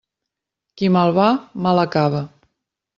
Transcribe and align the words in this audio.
Qui 0.81 0.89
mal 0.97 1.15
va, 1.19 1.29
mal 1.67 1.85
acaba. 1.87 2.27